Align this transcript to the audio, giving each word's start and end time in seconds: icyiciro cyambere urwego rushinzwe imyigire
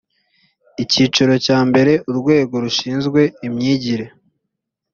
icyiciro 0.83 1.33
cyambere 1.45 1.91
urwego 2.09 2.55
rushinzwe 2.63 3.21
imyigire 3.47 4.05